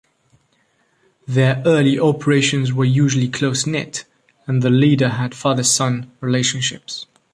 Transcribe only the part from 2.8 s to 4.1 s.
usually close-knit,